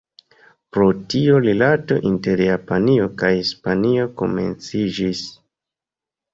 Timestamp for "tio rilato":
1.13-1.99